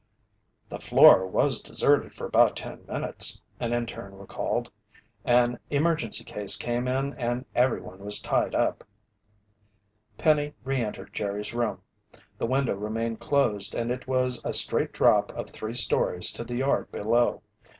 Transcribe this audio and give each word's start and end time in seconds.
"The 0.67 0.79
floor 0.79 1.27
was 1.27 1.61
deserted 1.61 2.11
for 2.11 2.25
about 2.25 2.55
ten 2.55 2.87
minutes," 2.87 3.39
an 3.59 3.71
interne 3.71 4.15
recalled. 4.17 4.71
"An 5.25 5.59
emergency 5.69 6.23
case 6.23 6.55
came 6.57 6.87
in 6.87 7.13
and 7.19 7.45
everyone 7.53 7.99
was 8.03 8.19
tied 8.19 8.55
up." 8.55 8.83
Penny 10.17 10.55
re 10.63 10.77
entered 10.79 11.13
Jerry's 11.13 11.53
room. 11.53 11.83
The 12.39 12.47
window 12.47 12.73
remained 12.73 13.19
closed 13.19 13.75
and 13.75 13.91
it 13.91 14.07
was 14.07 14.41
a 14.43 14.53
straight 14.53 14.91
drop 14.91 15.31
of 15.33 15.51
three 15.51 15.75
stories 15.75 16.31
to 16.31 16.43
the 16.43 16.55
yard 16.55 16.91
below. 16.91 17.43